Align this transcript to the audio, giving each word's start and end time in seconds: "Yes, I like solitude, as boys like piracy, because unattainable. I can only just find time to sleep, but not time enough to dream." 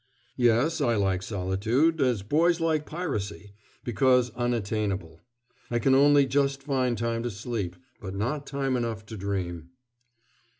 "Yes, 0.37 0.81
I 0.81 0.95
like 0.95 1.21
solitude, 1.21 2.01
as 2.01 2.23
boys 2.23 2.59
like 2.59 2.87
piracy, 2.87 3.53
because 3.83 4.31
unattainable. 4.31 5.21
I 5.69 5.77
can 5.77 5.93
only 5.93 6.25
just 6.25 6.63
find 6.63 6.97
time 6.97 7.21
to 7.21 7.29
sleep, 7.29 7.75
but 8.01 8.15
not 8.15 8.47
time 8.47 8.75
enough 8.75 9.05
to 9.05 9.15
dream." 9.15 9.69